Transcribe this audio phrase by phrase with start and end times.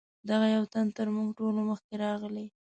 [0.29, 2.47] دغه یو تن تر موږ ټولو مخکې راغلی.